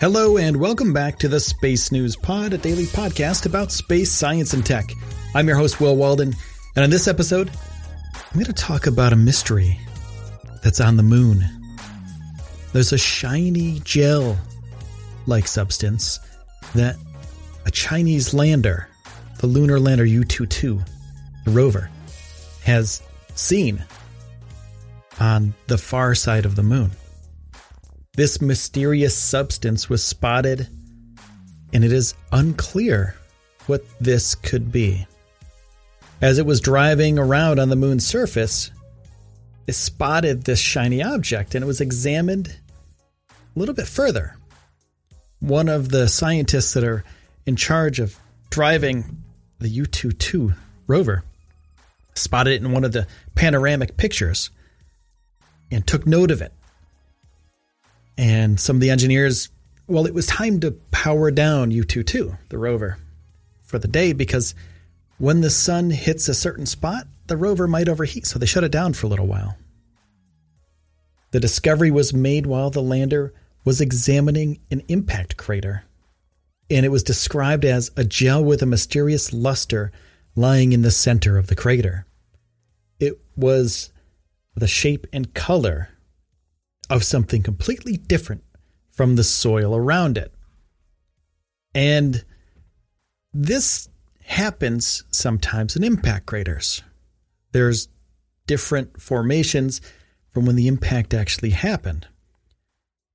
[0.00, 4.54] Hello, and welcome back to the Space News Pod, a daily podcast about space science
[4.54, 4.90] and tech.
[5.34, 6.34] I'm your host, Will Walden,
[6.76, 7.50] and in this episode,
[8.14, 9.78] I'm going to talk about a mystery
[10.62, 11.44] that's on the moon.
[12.72, 14.38] There's a shiny gel
[15.26, 16.20] like substance
[16.74, 16.96] that
[17.66, 18.88] a Chinese lander,
[19.40, 20.86] the lunar lander Yutu-2,
[21.44, 21.90] the rover,
[22.66, 23.00] has
[23.36, 23.84] seen
[25.20, 26.90] on the far side of the moon.
[28.14, 30.66] This mysterious substance was spotted,
[31.72, 33.14] and it is unclear
[33.66, 35.06] what this could be.
[36.20, 38.72] As it was driving around on the moon's surface,
[39.68, 42.56] it spotted this shiny object and it was examined
[43.30, 44.38] a little bit further.
[45.38, 47.04] One of the scientists that are
[47.44, 48.18] in charge of
[48.50, 49.22] driving
[49.58, 50.56] the Yutu-2
[50.88, 51.22] rover
[52.18, 54.50] spotted it in one of the panoramic pictures
[55.70, 56.52] and took note of it
[58.18, 59.50] and some of the engineers,
[59.86, 62.98] well, it was time to power down Yutu-2, the rover,
[63.62, 64.54] for the day because
[65.18, 68.72] when the sun hits a certain spot, the rover might overheat, so they shut it
[68.72, 69.56] down for a little while.
[71.32, 75.84] The discovery was made while the lander was examining an impact crater,
[76.70, 79.92] and it was described as a gel with a mysterious luster
[80.36, 82.06] lying in the center of the crater.
[83.00, 83.90] It was
[84.54, 85.88] the shape and color
[86.88, 88.44] of something completely different
[88.92, 90.32] from the soil around it.
[91.74, 92.24] And
[93.32, 93.88] this
[94.24, 96.82] happens sometimes in impact craters.
[97.52, 97.88] There's
[98.46, 99.80] different formations
[100.30, 102.06] from when the impact actually happened.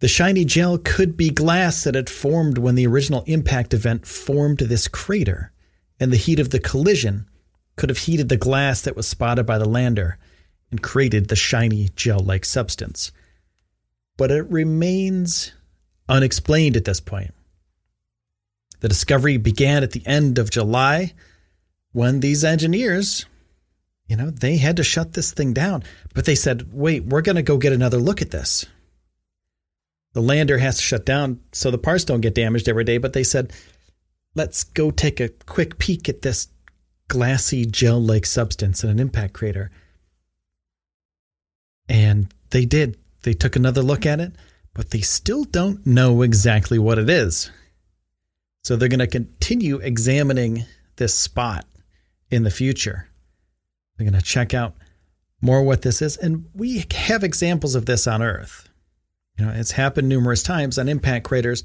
[0.00, 4.58] The shiny gel could be glass that had formed when the original impact event formed
[4.58, 5.52] this crater,
[5.98, 7.26] and the heat of the collision
[7.76, 10.18] could have heated the glass that was spotted by the lander
[10.70, 13.12] and created the shiny gel like substance
[14.16, 15.52] but it remains
[16.08, 17.34] unexplained at this point.
[18.80, 21.14] The discovery began at the end of July
[21.92, 23.26] when these engineers,
[24.06, 25.82] you know, they had to shut this thing down.
[26.14, 28.66] But they said, wait, we're going to go get another look at this.
[30.12, 32.98] The lander has to shut down so the parts don't get damaged every day.
[32.98, 33.52] But they said,
[34.36, 36.48] let's go take a quick peek at this
[37.08, 39.70] glassy gel like substance in an impact crater.
[41.88, 42.98] And they did.
[43.22, 44.32] They took another look at it,
[44.74, 47.50] but they still don't know exactly what it is.
[48.62, 50.64] So they're going to continue examining
[50.96, 51.64] this spot
[52.30, 53.08] in the future.
[53.96, 54.74] They're going to check out
[55.40, 56.16] more what this is.
[56.16, 58.68] And we have examples of this on Earth.
[59.38, 61.62] You know, it's happened numerous times on impact craters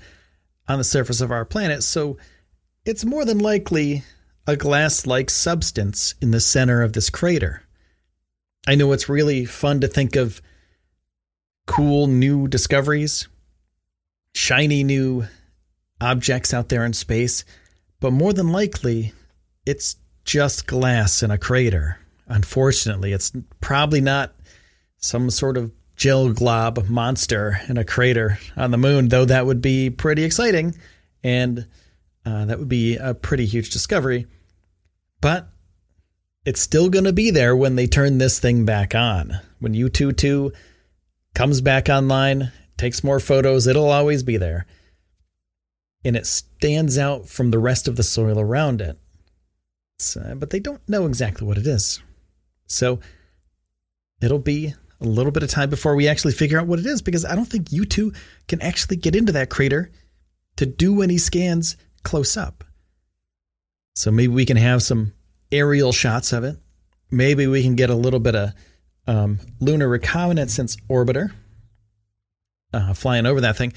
[0.67, 1.83] on the surface of our planet.
[1.83, 2.17] So
[2.85, 4.03] it's more than likely
[4.47, 7.63] a glass like substance in the center of this crater.
[8.67, 10.41] I know it's really fun to think of
[11.67, 13.27] cool new discoveries,
[14.33, 15.25] shiny new
[15.99, 17.45] objects out there in space,
[17.99, 19.13] but more than likely,
[19.65, 21.99] it's just glass in a crater.
[22.27, 24.33] Unfortunately, it's probably not
[24.97, 29.61] some sort of gel glob monster in a crater on the moon, though that would
[29.61, 30.75] be pretty exciting
[31.23, 31.67] and
[32.25, 34.27] uh, that would be a pretty huge discovery.
[35.21, 35.49] But
[36.45, 39.39] it's still going to be there when they turn this thing back on.
[39.59, 40.53] When Yutu-2
[41.35, 44.65] comes back online, takes more photos, it'll always be there.
[46.03, 48.97] And it stands out from the rest of the soil around it.
[50.15, 52.01] Uh, but they don't know exactly what it is.
[52.65, 52.99] So
[54.19, 57.03] it'll be a little bit of time before we actually figure out what it is
[57.03, 58.15] because I don't think Yutu
[58.47, 59.91] can actually get into that crater
[60.55, 62.63] to do any scans close up.
[63.95, 65.13] So maybe we can have some
[65.51, 66.57] aerial shots of it.
[67.09, 68.53] Maybe we can get a little bit of
[69.07, 71.33] um, lunar reconnaissance orbiter
[72.73, 73.73] uh, flying over that thing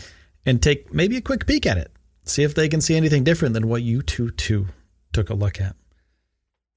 [0.47, 1.91] and take maybe a quick peek at it.
[2.25, 4.69] See if they can see anything different than what Yutu two
[5.13, 5.77] took a look at.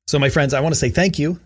[0.07, 1.39] So, my friends, I want to say thank you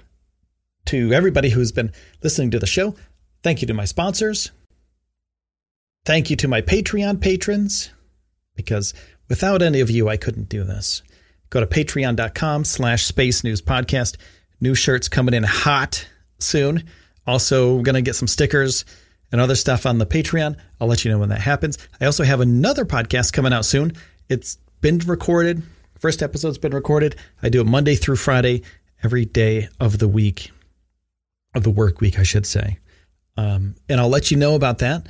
[0.85, 1.91] to everybody who's been
[2.23, 2.95] listening to the show.
[3.43, 4.51] Thank you to my sponsors.
[6.05, 7.91] Thank you to my Patreon patrons,
[8.55, 8.93] because
[9.31, 11.01] without any of you, I couldn't do this.
[11.49, 14.17] Go to patreon.com slash space news podcast
[14.63, 16.07] New shirts coming in hot
[16.37, 16.83] soon.
[17.25, 18.85] Also, going to get some stickers
[19.31, 20.55] and other stuff on the Patreon.
[20.79, 21.79] I'll let you know when that happens.
[21.99, 23.93] I also have another podcast coming out soon.
[24.29, 25.63] It's been recorded.
[25.97, 27.15] First episode's been recorded.
[27.41, 28.61] I do it Monday through Friday,
[29.01, 30.51] every day of the week,
[31.55, 32.77] of the work week, I should say.
[33.37, 35.07] Um, and I'll let you know about that.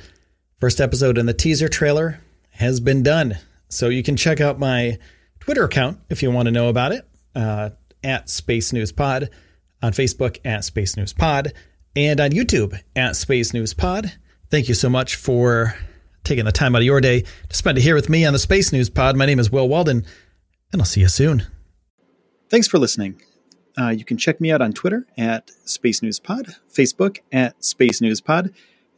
[0.56, 2.20] First episode and the teaser trailer
[2.52, 3.36] has been done.
[3.72, 4.98] So you can check out my
[5.40, 7.70] Twitter account if you want to know about it uh,
[8.04, 9.30] at Space News Pod,
[9.82, 11.54] on Facebook at Space News Pod,
[11.96, 14.12] and on YouTube at Space News Pod.
[14.50, 15.74] Thank you so much for
[16.22, 18.38] taking the time out of your day to spend it here with me on the
[18.38, 19.16] Space News Pod.
[19.16, 20.04] My name is Will Walden,
[20.70, 21.46] and I'll see you soon.
[22.50, 23.22] Thanks for listening.
[23.78, 28.02] Uh, you can check me out on Twitter at Space News Pod, Facebook at Space
[28.02, 28.52] News Pod,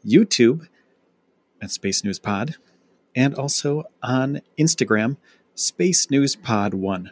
[0.04, 0.66] YouTube
[1.62, 2.56] at Space News Pod,
[3.14, 5.16] and also on Instagram,
[5.54, 7.10] Space News Pod 1.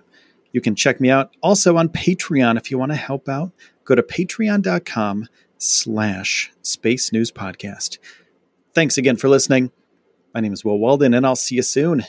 [0.52, 3.52] You can check me out also on Patreon if you want to help out.
[3.84, 5.28] Go to patreon.com
[5.58, 7.99] slash Space News Podcast.
[8.75, 9.70] Thanks again for listening.
[10.34, 12.05] My name is Will Walden, and I'll see you soon.